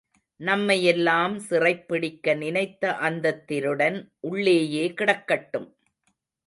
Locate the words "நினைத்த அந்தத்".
2.37-3.47